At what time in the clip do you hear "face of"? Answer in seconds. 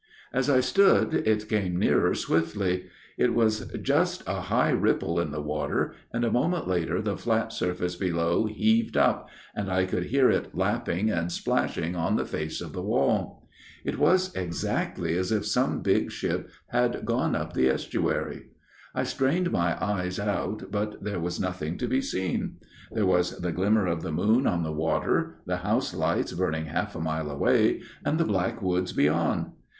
12.25-12.73